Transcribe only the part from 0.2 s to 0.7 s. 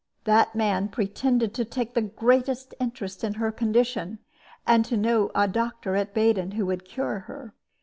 That